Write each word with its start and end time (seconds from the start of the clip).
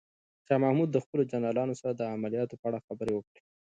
شاه 0.45 0.59
محمود 0.63 0.89
د 0.91 0.97
خپلو 1.03 1.23
جنرالانو 1.31 1.77
سره 1.81 1.93
د 1.95 2.01
عملیاتو 2.15 2.59
په 2.61 2.65
اړه 2.69 2.83
خبرې 2.87 3.13
وکړې. 3.15 3.41